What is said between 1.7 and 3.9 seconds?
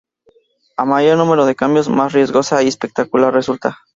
más riesgosa y espectacular resulta.